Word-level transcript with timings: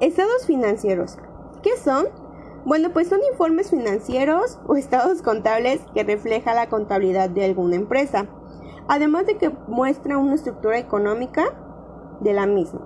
Estados 0.00 0.46
financieros. 0.46 1.18
¿Qué 1.62 1.76
son? 1.76 2.06
Bueno, 2.64 2.90
pues 2.90 3.08
son 3.08 3.20
informes 3.30 3.70
financieros 3.70 4.58
o 4.66 4.76
estados 4.76 5.20
contables 5.20 5.82
que 5.92 6.04
refleja 6.04 6.54
la 6.54 6.70
contabilidad 6.70 7.28
de 7.28 7.44
alguna 7.44 7.76
empresa, 7.76 8.26
además 8.88 9.26
de 9.26 9.36
que 9.36 9.50
muestra 9.68 10.16
una 10.16 10.36
estructura 10.36 10.78
económica 10.78 11.44
de 12.20 12.32
la 12.32 12.46
misma. 12.46 12.80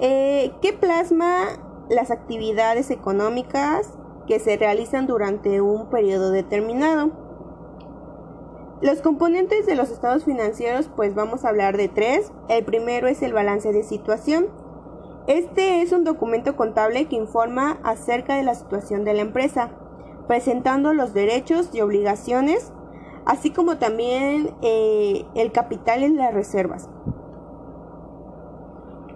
Eh, 0.00 0.52
¿Qué 0.60 0.74
plasma 0.74 1.44
las 1.88 2.10
actividades 2.10 2.90
económicas 2.90 3.90
que 4.26 4.38
se 4.38 4.58
realizan 4.58 5.06
durante 5.06 5.62
un 5.62 5.88
periodo 5.88 6.30
determinado? 6.30 7.10
Los 8.82 9.00
componentes 9.00 9.64
de 9.64 9.76
los 9.76 9.90
estados 9.90 10.24
financieros, 10.24 10.90
pues 10.94 11.14
vamos 11.14 11.44
a 11.44 11.48
hablar 11.48 11.78
de 11.78 11.88
tres. 11.88 12.30
El 12.48 12.64
primero 12.66 13.08
es 13.08 13.22
el 13.22 13.32
balance 13.32 13.72
de 13.72 13.82
situación. 13.82 14.46
Este 15.28 15.82
es 15.82 15.92
un 15.92 16.04
documento 16.04 16.56
contable 16.56 17.04
que 17.04 17.16
informa 17.16 17.78
acerca 17.82 18.36
de 18.36 18.42
la 18.42 18.54
situación 18.54 19.04
de 19.04 19.12
la 19.12 19.20
empresa, 19.20 19.68
presentando 20.26 20.94
los 20.94 21.12
derechos 21.12 21.68
y 21.74 21.82
obligaciones, 21.82 22.72
así 23.26 23.50
como 23.50 23.76
también 23.76 24.54
eh, 24.62 25.26
el 25.34 25.52
capital 25.52 26.02
y 26.02 26.08
las 26.08 26.32
reservas. 26.32 26.88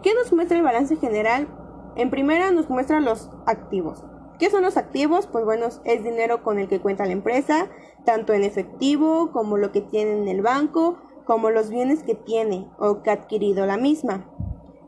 ¿Qué 0.03 0.13
nos 0.13 0.31
muestra 0.35 0.59
el 0.59 0.65
balance 0.65 0.97
general? 0.97 1.49
En 1.97 2.11
primera 2.11 2.51
nos 2.51 2.69
muestra 2.69 3.01
los 3.01 3.31
activos. 3.47 4.05
¿Qué 4.39 4.51
son 4.51 4.65
los 4.65 4.77
activos? 4.77 5.27
Pues 5.27 5.47
bueno, 5.47 5.69
es 5.87 6.05
dinero 6.05 6.43
con 6.43 6.59
el 6.59 6.69
que 6.69 6.83
cuenta 6.83 7.07
la 7.07 7.13
empresa, 7.13 7.69
tanto 8.05 8.35
en 8.35 8.45
efectivo 8.45 9.31
como 9.33 9.57
lo 9.57 9.73
que 9.73 9.81
tiene 9.81 10.13
en 10.13 10.29
el 10.29 10.43
banco, 10.43 10.99
como 11.25 11.49
los 11.49 11.71
bienes 11.71 12.03
que 12.03 12.15
tiene 12.15 12.69
o 12.79 13.03
que 13.03 13.09
ha 13.09 13.15
adquirido 13.15 13.65
la 13.65 13.79
misma. 13.79 14.27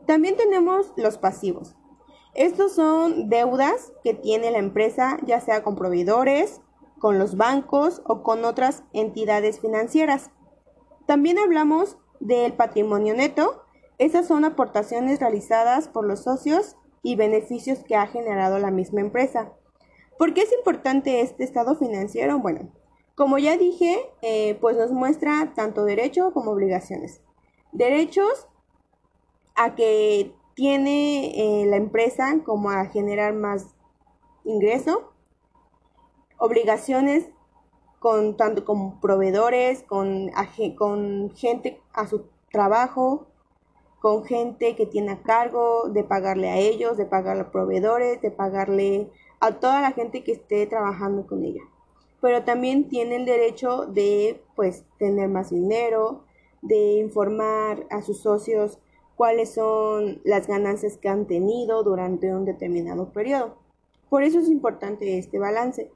También 0.05 0.37
tenemos 0.37 0.93
los 0.97 1.17
pasivos. 1.17 1.75
Estos 2.33 2.73
son 2.73 3.29
deudas 3.29 3.93
que 4.03 4.13
tiene 4.13 4.51
la 4.51 4.57
empresa, 4.57 5.17
ya 5.25 5.39
sea 5.39 5.63
con 5.63 5.75
proveedores, 5.75 6.61
con 6.99 7.17
los 7.17 7.37
bancos 7.37 8.01
o 8.05 8.23
con 8.23 8.45
otras 8.45 8.83
entidades 8.93 9.59
financieras. 9.59 10.31
También 11.05 11.37
hablamos 11.39 11.97
del 12.19 12.53
patrimonio 12.53 13.13
neto. 13.15 13.63
Esas 13.97 14.27
son 14.27 14.43
aportaciones 14.43 15.19
realizadas 15.19 15.87
por 15.87 16.05
los 16.05 16.23
socios 16.23 16.75
y 17.03 17.15
beneficios 17.15 17.83
que 17.83 17.95
ha 17.95 18.07
generado 18.07 18.59
la 18.59 18.71
misma 18.71 19.01
empresa. 19.01 19.53
¿Por 20.17 20.33
qué 20.33 20.41
es 20.41 20.53
importante 20.53 21.21
este 21.21 21.43
estado 21.43 21.75
financiero? 21.75 22.39
Bueno, 22.39 22.71
como 23.15 23.37
ya 23.37 23.57
dije, 23.57 23.97
eh, 24.21 24.57
pues 24.59 24.75
nos 24.75 24.91
muestra 24.91 25.53
tanto 25.55 25.85
derechos 25.85 26.33
como 26.33 26.51
obligaciones. 26.51 27.21
Derechos 27.71 28.47
a 29.55 29.75
que 29.75 30.33
tiene 30.53 31.63
eh, 31.63 31.65
la 31.65 31.77
empresa 31.77 32.39
como 32.43 32.69
a 32.69 32.85
generar 32.85 33.33
más 33.33 33.75
ingreso. 34.43 35.11
Obligaciones 36.37 37.29
con 37.99 38.37
tanto 38.37 38.65
con 38.65 38.99
proveedores, 38.99 39.83
con, 39.83 40.29
con 40.77 41.31
gente 41.35 41.81
a 41.93 42.07
su 42.07 42.25
trabajo, 42.51 43.27
con 43.99 44.23
gente 44.25 44.75
que 44.75 44.85
tiene 44.85 45.13
a 45.13 45.23
cargo 45.23 45.89
de 45.89 46.03
pagarle 46.03 46.49
a 46.49 46.57
ellos, 46.57 46.97
de 46.97 47.05
pagarle 47.05 47.41
a 47.41 47.51
proveedores, 47.51 48.21
de 48.21 48.29
pagarle 48.29 49.09
a 49.39 49.53
toda 49.59 49.81
la 49.81 49.91
gente 49.91 50.23
que 50.23 50.33
esté 50.33 50.67
trabajando 50.67 51.25
con 51.25 51.43
ella. 51.43 51.63
Pero 52.21 52.43
también 52.43 52.87
tiene 52.87 53.15
el 53.15 53.25
derecho 53.25 53.87
de 53.87 54.43
pues 54.55 54.85
tener 54.99 55.27
más 55.29 55.49
dinero, 55.49 56.23
de 56.61 56.99
informar 56.99 57.87
a 57.89 58.01
sus 58.01 58.21
socios 58.21 58.79
cuáles 59.15 59.53
son 59.53 60.21
las 60.23 60.47
ganancias 60.47 60.97
que 60.97 61.09
han 61.09 61.25
tenido 61.25 61.83
durante 61.83 62.33
un 62.33 62.45
determinado 62.45 63.11
periodo. 63.11 63.57
Por 64.09 64.23
eso 64.23 64.39
es 64.39 64.49
importante 64.49 65.17
este 65.17 65.39
balance. 65.39 65.91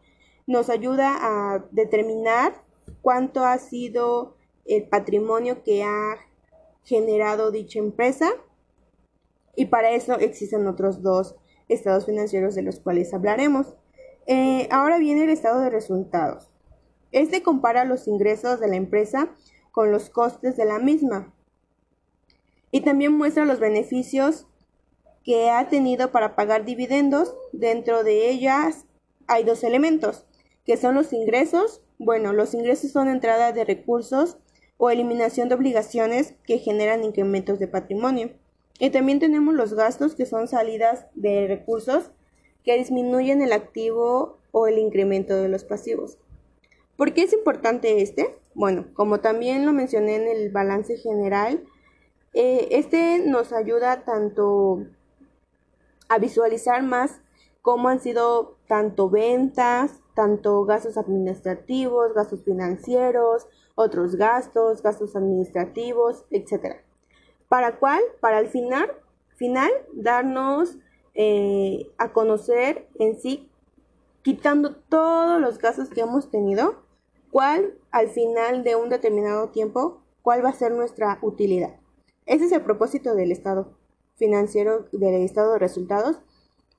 Nos 0.48 0.70
ayuda 0.70 1.18
a 1.20 1.66
determinar 1.72 2.64
cuánto 3.02 3.46
ha 3.46 3.58
sido 3.58 4.36
el 4.66 4.88
patrimonio 4.88 5.64
que 5.64 5.84
ha 5.84 6.18
generado 6.84 7.52
dicha 7.52 7.80
empresa 7.80 8.32
y 9.56 9.66
para 9.66 9.92
eso 9.92 10.18
existen 10.18 10.68
otros 10.68 11.02
dos 11.02 11.36
estados 11.68 12.06
financieros 12.06 12.56
de 12.56 12.64
los 12.64 12.80
cuales 12.80 13.14
hablaremos. 13.14 13.76
Eh, 14.26 14.68
ahora 14.72 14.98
viene 14.98 15.24
el 15.24 15.30
estado 15.30 15.62
de 15.62 15.70
resultados. 15.70 16.50
Este 17.12 17.44
compara 17.44 17.86
los 17.86 18.08
ingresos 18.08 18.60
de 18.60 18.68
la 18.68 18.76
empresa 18.76 19.30
con 19.72 19.92
los 19.92 20.10
costes 20.10 20.56
de 20.56 20.66
la 20.66 20.80
misma 20.80 21.34
y 22.72 22.82
también 22.82 23.14
muestra 23.14 23.46
los 23.46 23.60
beneficios 23.60 24.48
que 25.24 25.50
ha 25.50 25.68
tenido 25.70 26.12
para 26.12 26.36
pagar 26.36 26.66
dividendos. 26.66 27.36
Dentro 27.52 28.04
de 28.04 28.30
ellas 28.30 28.86
hay 29.28 29.44
dos 29.44 29.64
elementos, 29.64 30.26
que 30.66 30.78
son 30.78 30.96
los 30.96 31.14
ingresos. 31.14 31.82
Bueno, 31.98 32.34
los 32.34 32.54
ingresos 32.54 32.92
son 32.92 33.10
entradas 33.10 33.54
de 33.54 33.66
recursos 33.66 34.38
o 34.78 34.90
eliminación 34.90 35.50
de 35.50 35.56
obligaciones 35.56 36.36
que 36.46 36.60
generan 36.60 37.04
incrementos 37.04 37.60
de 37.60 37.68
patrimonio. 37.68 38.32
Y 38.80 38.92
también 38.92 39.20
tenemos 39.20 39.54
los 39.54 39.74
gastos 39.74 40.16
que 40.16 40.26
son 40.26 40.48
salidas 40.48 41.08
de 41.14 41.48
recursos 41.48 42.12
que 42.64 42.78
disminuyen 42.78 43.42
el 43.42 43.52
activo 43.52 44.40
o 44.52 44.68
el 44.68 44.78
incremento 44.78 45.36
de 45.36 45.50
los 45.50 45.66
pasivos. 45.66 46.18
¿Por 46.96 47.14
qué 47.14 47.24
es 47.24 47.34
importante 47.34 48.02
este? 48.02 48.38
Bueno, 48.54 48.88
como 48.94 49.20
también 49.20 49.66
lo 49.66 49.74
mencioné 49.74 50.16
en 50.16 50.28
el 50.28 50.50
balance 50.50 50.98
general, 50.98 51.64
eh, 52.34 52.68
este 52.72 53.20
nos 53.20 53.54
ayuda 53.54 54.04
tanto 54.04 54.86
a 56.08 56.18
visualizar 56.18 56.84
más 56.84 57.22
cómo 57.62 57.90
han 57.90 58.00
sido 58.00 58.58
tanto 58.68 59.10
ventas, 59.10 60.00
tanto 60.14 60.66
gastos 60.66 60.98
administrativos, 60.98 62.14
gastos 62.14 62.44
financieros, 62.44 63.48
otros 63.76 64.16
gastos, 64.16 64.82
gastos 64.84 65.16
administrativos, 65.16 66.26
etc. 66.32 66.78
¿Para 67.48 67.78
cuál? 67.78 68.02
Para 68.20 68.40
el 68.40 68.48
final, 68.48 68.92
final 69.36 69.72
darnos 69.94 70.78
eh, 71.14 71.92
a 71.98 72.12
conocer 72.12 72.88
en 73.00 73.20
sí, 73.20 73.50
quitando 74.22 74.76
todos 74.76 75.40
los 75.40 75.58
gastos 75.58 75.90
que 75.90 76.02
hemos 76.02 76.30
tenido, 76.30 76.84
cuál 77.32 77.76
al 77.92 78.10
final 78.10 78.64
de 78.64 78.76
un 78.76 78.90
determinado 78.90 79.50
tiempo, 79.50 80.02
cuál 80.22 80.44
va 80.44 80.50
a 80.50 80.54
ser 80.54 80.72
nuestra 80.72 81.18
utilidad. 81.22 81.79
Ese 82.30 82.46
es 82.46 82.52
el 82.52 82.62
propósito 82.62 83.16
del 83.16 83.32
estado 83.32 83.74
financiero, 84.16 84.88
del 84.92 85.24
estado 85.24 85.54
de 85.54 85.60
resultados, 85.60 86.20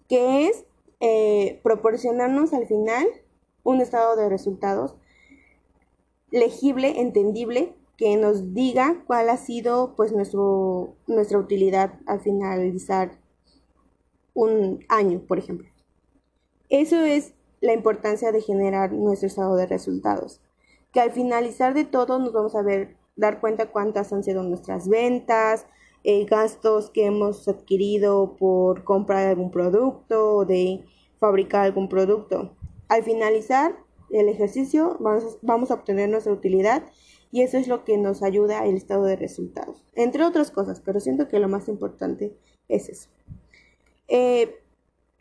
que 0.09 0.47
es 0.47 0.65
eh, 1.01 1.59
proporcionarnos 1.65 2.53
al 2.53 2.69
final 2.69 3.05
un 3.65 3.81
estado 3.81 4.15
de 4.15 4.29
resultados 4.29 4.95
legible, 6.31 7.01
entendible, 7.01 7.75
que 7.97 8.17
nos 8.17 8.55
diga 8.55 9.03
cuál 9.09 9.29
ha 9.29 9.37
sido 9.39 9.97
pues 9.97 10.13
nuestro, 10.13 10.95
nuestra 11.09 11.39
utilidad 11.39 11.95
al 12.07 12.21
finalizar 12.21 13.19
un 14.35 14.85
año, 14.89 15.21
por 15.27 15.41
ejemplo. 15.41 15.69
Eso 16.69 17.01
es 17.01 17.35
la 17.61 17.73
importancia 17.73 18.31
de 18.31 18.41
generar 18.41 18.93
nuestro 18.93 19.27
estado 19.27 19.57
de 19.57 19.67
resultados, 19.67 20.41
que 20.93 21.01
al 21.01 21.11
finalizar 21.11 21.75
de 21.75 21.85
todo 21.85 22.21
nos 22.21 22.33
vamos 22.33 22.55
a 22.55 22.63
ver, 22.63 23.00
dar 23.21 23.41
cuenta 23.41 23.71
cuántas 23.71 24.13
han 24.13 24.25
sido 24.25 24.43
nuestras 24.43 24.89
ventas, 24.89 25.67
eh, 26.03 26.25
gastos 26.25 26.91
que 26.91 27.05
hemos 27.05 27.47
adquirido 27.47 28.37
por 28.37 28.85
comprar 28.85 29.29
algún 29.29 29.51
producto 29.51 30.37
o 30.37 30.45
de 30.47 30.83
fabricar 31.19 31.67
algún 31.67 31.89
producto. 31.89 32.57
Al 32.89 33.05
finalizar 33.05 33.77
el 34.11 34.29
ejercicio 34.29 34.97
vamos, 35.01 35.71
a 35.71 35.75
obtener 35.75 36.09
nuestra 36.09 36.33
utilidad 36.33 36.85
y 37.31 37.43
eso 37.43 37.59
es 37.59 37.69
lo 37.69 37.85
que 37.85 37.99
nos 37.99 38.23
ayuda 38.23 38.65
el 38.65 38.77
estado 38.77 39.05
de 39.05 39.15
resultados, 39.15 39.85
entre 39.95 40.25
otras 40.25 40.51
cosas, 40.51 40.81
pero 40.81 40.99
siento 40.99 41.29
que 41.29 41.39
lo 41.39 41.49
más 41.49 41.69
importante 41.69 42.35
es 42.69 42.89
eso. 42.89 43.09
Eh, 44.09 44.57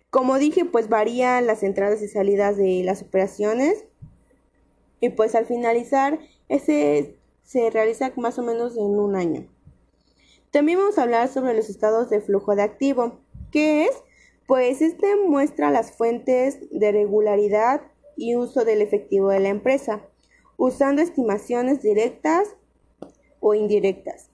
como 0.09 0.39
dije, 0.39 0.65
pues 0.65 0.89
varían 0.89 1.45
las 1.45 1.61
entradas 1.61 2.01
y 2.01 2.07
salidas 2.07 2.57
de 2.57 2.81
las 2.83 3.03
operaciones 3.03 3.85
y 5.01 5.09
pues 5.09 5.35
al 5.35 5.45
finalizar 5.45 6.19
ese 6.47 7.18
se 7.49 7.71
realiza 7.71 8.13
más 8.15 8.37
o 8.37 8.43
menos 8.43 8.77
en 8.77 8.99
un 8.99 9.15
año. 9.15 9.47
También 10.51 10.77
vamos 10.77 10.99
a 10.99 11.01
hablar 11.01 11.29
sobre 11.29 11.55
los 11.55 11.67
estados 11.67 12.07
de 12.11 12.21
flujo 12.21 12.55
de 12.55 12.61
activo. 12.61 13.21
¿Qué 13.51 13.85
es? 13.85 14.03
Pues 14.45 14.83
este 14.83 15.15
muestra 15.15 15.71
las 15.71 15.91
fuentes 15.91 16.59
de 16.69 16.91
regularidad 16.91 17.81
y 18.15 18.35
uso 18.35 18.65
del 18.65 18.83
efectivo 18.83 19.29
de 19.29 19.39
la 19.39 19.49
empresa, 19.49 20.05
usando 20.57 21.01
estimaciones 21.01 21.81
directas 21.81 22.49
o 23.39 23.55
indirectas. 23.55 24.29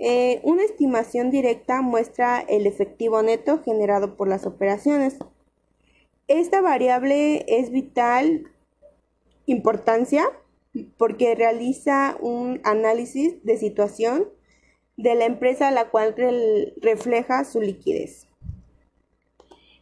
Eh, 0.00 0.40
una 0.42 0.64
estimación 0.64 1.30
directa 1.30 1.82
muestra 1.82 2.40
el 2.40 2.66
efectivo 2.66 3.22
neto 3.22 3.62
generado 3.62 4.16
por 4.16 4.26
las 4.26 4.44
operaciones. 4.44 5.18
Esta 6.26 6.60
variable 6.60 7.44
es 7.46 7.70
vital 7.70 8.50
importancia 9.46 10.28
porque 10.96 11.34
realiza 11.34 12.16
un 12.20 12.60
análisis 12.64 13.42
de 13.44 13.56
situación 13.56 14.28
de 14.96 15.14
la 15.14 15.24
empresa 15.24 15.68
a 15.68 15.72
la 15.72 15.90
cual 15.90 16.14
refleja 16.80 17.44
su 17.44 17.60
liquidez. 17.60 18.26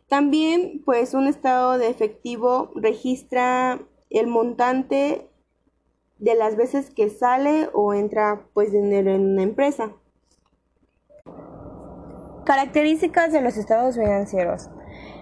También, 0.09 0.83
pues 0.85 1.15
un 1.15 1.27
estado 1.27 1.79
de 1.79 1.89
efectivo 1.89 2.71
registra 2.75 3.81
el 4.11 4.27
montante 4.27 5.29
de 6.19 6.35
las 6.35 6.56
veces 6.56 6.91
que 6.91 7.09
sale 7.09 7.69
o 7.73 7.95
entra 7.95 8.47
pues 8.53 8.73
dinero 8.73 9.12
en 9.12 9.33
una 9.33 9.43
empresa. 9.43 9.93
Características 12.45 13.33
de 13.33 13.41
los 13.41 13.56
estados 13.56 13.97
financieros. 13.97 14.69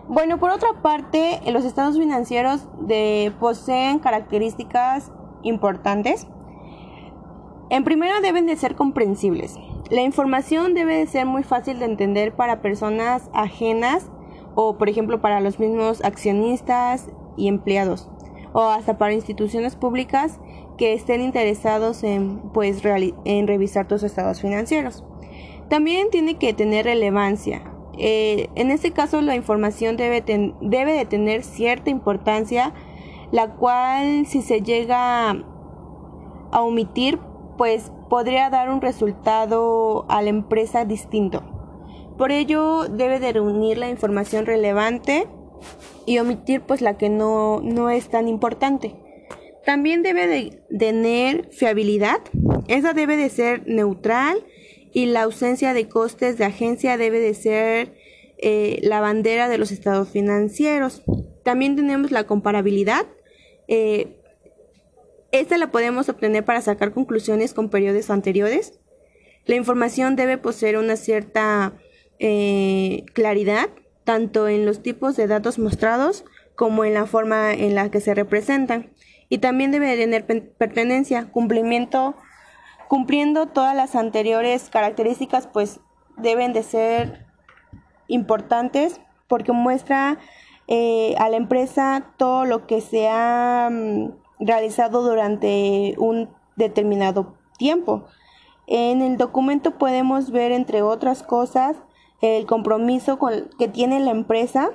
Bueno, 0.09 0.41
por 0.41 0.51
otra 0.51 0.83
parte, 0.83 1.41
los 1.47 1.65
estados 1.65 1.97
financieros 1.97 2.67
de, 2.81 3.33
poseen 3.39 4.01
características 4.01 5.13
importantes. 5.43 6.27
En 7.71 7.85
primera, 7.85 8.21
deben 8.21 8.47
de 8.47 8.57
ser 8.57 8.75
comprensibles. 8.75 9.57
La 9.91 10.03
información 10.03 10.75
debe 10.75 10.97
de 10.97 11.07
ser 11.07 11.27
muy 11.27 11.43
fácil 11.43 11.79
de 11.79 11.85
entender 11.85 12.35
para 12.35 12.63
personas 12.63 13.29
ajenas 13.33 14.11
o 14.55 14.77
por 14.77 14.89
ejemplo 14.89 15.21
para 15.21 15.41
los 15.41 15.59
mismos 15.59 16.03
accionistas 16.05 17.09
y 17.37 17.49
empleados 17.49 18.09
o 18.53 18.63
hasta 18.63 18.99
para 18.99 19.15
instituciones 19.15 19.77
públicas 19.77 20.41
que 20.77 20.93
estén 20.93 21.21
interesados 21.21 22.03
en 22.03 22.39
pues 22.53 22.83
en 23.25 23.47
revisar 23.47 23.87
tus 23.87 24.03
estados 24.03 24.41
financieros. 24.41 25.05
También 25.69 26.11
tiene 26.11 26.37
que 26.37 26.53
tener 26.53 26.87
relevancia. 26.87 27.63
Eh, 27.99 28.49
en 28.55 28.71
este 28.71 28.93
caso 28.93 29.21
la 29.21 29.37
información 29.37 29.97
debe, 29.97 30.25
debe 30.61 30.93
de 30.93 31.05
tener 31.05 31.43
cierta 31.45 31.91
importancia, 31.91 32.73
la 33.33 33.55
cual 33.55 34.27
si 34.27 34.43
se 34.43 34.61
llega 34.61 35.31
a 35.31 36.63
omitir, 36.63 37.19
pues 37.57 37.93
podría 38.09 38.51
dar 38.51 38.71
un 38.71 38.81
resultado 38.81 40.07
a 40.09 40.23
la 40.23 40.31
empresa 40.31 40.85
distinto. 40.85 41.43
Por 42.19 42.33
ello 42.33 42.85
debe 42.89 43.21
de 43.21 43.33
reunir 43.33 43.79
la 43.79 43.89
información 43.89 44.47
relevante 44.47 45.29
y 46.07 46.19
omitir 46.19 46.63
pues 46.63 46.81
la 46.81 46.99
que 46.99 47.09
no, 47.09 47.61
no 47.63 47.89
es 47.89 48.09
tan 48.09 48.29
importante. 48.29 48.97
También 49.65 50.03
debe 50.03 50.27
de 50.27 50.63
tener 50.77 51.49
fiabilidad, 51.53 52.21
esa 52.67 52.93
debe 52.93 53.17
de 53.17 53.29
ser 53.29 53.63
neutral 53.67 54.45
y 54.93 55.07
la 55.07 55.23
ausencia 55.23 55.73
de 55.75 55.89
costes 55.89 56.39
de 56.39 56.45
agencia 56.45 56.97
debe 56.97 57.21
de 57.21 57.35
ser 57.35 57.95
eh, 58.39 58.81
la 58.83 59.01
bandera 59.01 59.49
de 59.49 59.59
los 59.59 59.71
estados 59.71 60.09
financieros. 60.09 61.03
También 61.45 61.77
tenemos 61.77 62.11
la 62.11 62.25
comparabilidad. 62.25 63.07
Eh, 63.71 64.21
esta 65.31 65.57
la 65.57 65.71
podemos 65.71 66.09
obtener 66.09 66.45
para 66.45 66.61
sacar 66.61 66.93
conclusiones 66.93 67.55
con 67.55 67.71
periodos 67.71 68.11
anteriores. 68.11 68.81
La 69.47 69.55
información 69.55 70.17
debe 70.17 70.39
poseer 70.39 70.77
una 70.77 70.97
cierta 70.97 71.75
eh, 72.19 73.05
claridad 73.15 73.71
tanto 74.03 74.49
en 74.49 74.67
los 74.67 74.83
tipos 74.83 75.17
de 75.17 75.29
datos 75.29 75.61
mostrados 75.61 76.25
como 76.57 76.85
en 76.85 76.95
la 76.95 77.07
forma 77.07 77.53
en 77.53 77.77
la 77.77 77.93
que 77.93 78.01
se 78.01 78.13
representan. 78.13 78.91
Y 79.29 79.39
también 79.39 79.71
debe 79.71 79.97
tener 79.97 80.27
pertenencia, 80.59 81.31
cumplimiento, 81.31 82.17
cumpliendo 82.89 83.47
todas 83.47 83.77
las 83.77 83.95
anteriores 83.95 84.69
características, 84.69 85.47
pues 85.47 85.79
deben 86.17 86.53
de 86.53 86.65
ser 86.65 87.27
importantes 88.09 89.01
porque 89.29 89.53
muestra 89.53 90.19
eh, 90.73 91.17
a 91.19 91.29
la 91.29 91.37
empresa 91.37 92.13
todo 92.17 92.45
lo 92.45 92.69
que 92.69 92.81
se 92.81 93.09
ha 93.09 93.69
mm, 93.71 94.13
realizado 94.39 95.03
durante 95.03 95.97
un 95.99 96.31
determinado 96.55 97.35
tiempo. 97.59 98.05
En 98.69 99.03
el 99.03 99.17
documento 99.17 99.79
podemos 99.79 100.31
ver, 100.31 100.53
entre 100.53 100.83
otras 100.83 101.25
cosas, 101.25 101.77
el 102.21 102.47
compromiso 102.47 103.19
que 103.59 103.67
tiene 103.67 103.99
la 103.99 104.13
empresa, 104.13 104.71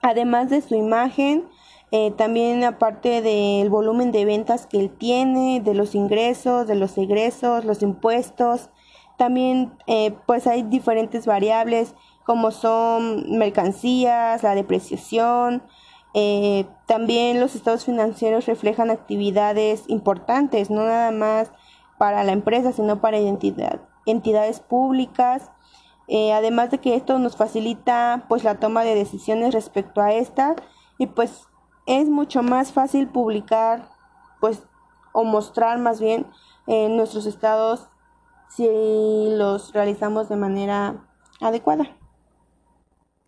además 0.00 0.48
de 0.48 0.62
su 0.62 0.76
imagen, 0.76 1.46
eh, 1.90 2.12
también 2.12 2.64
aparte 2.64 3.20
del 3.20 3.68
volumen 3.68 4.12
de 4.12 4.24
ventas 4.24 4.66
que 4.66 4.78
él 4.80 4.88
tiene, 4.88 5.60
de 5.60 5.74
los 5.74 5.94
ingresos, 5.94 6.66
de 6.66 6.74
los 6.74 6.96
egresos, 6.96 7.66
los 7.66 7.82
impuestos. 7.82 8.70
También 9.18 9.74
eh, 9.86 10.14
pues 10.24 10.46
hay 10.46 10.62
diferentes 10.62 11.26
variables 11.26 11.94
como 12.24 12.50
son 12.50 13.38
mercancías, 13.38 14.42
la 14.42 14.54
depreciación. 14.54 15.62
Eh, 16.14 16.66
también 16.86 17.40
los 17.40 17.54
estados 17.54 17.84
financieros 17.84 18.46
reflejan 18.46 18.90
actividades 18.90 19.84
importantes, 19.88 20.70
no 20.70 20.84
nada 20.84 21.10
más 21.10 21.50
para 21.98 22.24
la 22.24 22.32
empresa, 22.32 22.72
sino 22.72 23.00
para 23.00 23.18
entidades 24.06 24.60
públicas 24.60 25.50
eh, 26.08 26.32
además 26.32 26.70
de 26.70 26.78
que 26.78 26.94
esto 26.96 27.18
nos 27.18 27.36
facilita 27.36 28.26
pues 28.28 28.44
la 28.44 28.56
toma 28.56 28.84
de 28.84 28.94
decisiones 28.94 29.54
respecto 29.54 30.00
a 30.00 30.12
esta 30.12 30.56
y 30.98 31.06
pues 31.06 31.48
es 31.86 32.08
mucho 32.08 32.42
más 32.42 32.72
fácil 32.72 33.08
publicar 33.08 33.88
pues 34.40 34.62
o 35.12 35.24
mostrar 35.24 35.78
más 35.78 36.00
bien 36.00 36.26
nuestros 36.66 37.26
estados 37.26 37.88
si 38.48 38.66
los 39.30 39.72
realizamos 39.72 40.28
de 40.28 40.36
manera 40.36 41.04
adecuada. 41.40 42.01